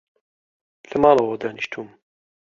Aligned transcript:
لە 0.89 0.95
ماڵەوە 1.03 1.35
دانیشتووم 1.41 1.89